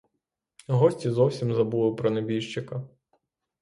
Гості 0.67 1.09
зовсім 1.09 1.53
забули 1.53 1.95
про 1.95 2.09
небіжчика. 2.11 2.87